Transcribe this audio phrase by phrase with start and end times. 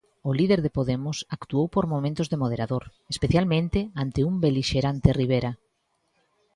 [0.29, 5.51] O líder de Podemos actuou por momentos de moderador, especialmente ante un belixerante Rivera.